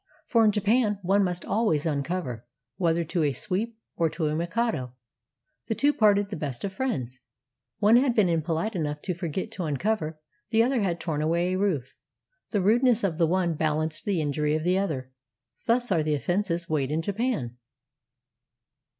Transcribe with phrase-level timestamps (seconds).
[0.25, 2.43] For in Japan one must always uncover,
[2.77, 4.93] whether to a sweep or to a mikado.
[5.67, 7.21] The two parted the best of friends.
[7.77, 10.19] One had been impolite enough to forget to uncover;
[10.49, 11.93] the other had torn away a roof.
[12.49, 15.11] The rude ness of the one balanced the injury of the other.
[15.67, 17.57] Thus are offenses weighed in Japan.